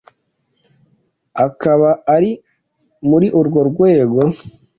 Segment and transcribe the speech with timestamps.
[1.45, 2.31] akaba ari
[3.09, 4.19] muri urwo rwego